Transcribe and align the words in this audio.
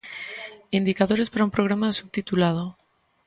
Indicadores 0.79 1.29
para 1.31 1.45
un 1.47 1.55
programa 1.57 1.87
de 1.89 1.97
subtitulado. 1.99 2.65